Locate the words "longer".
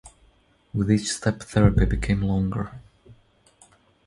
2.23-2.71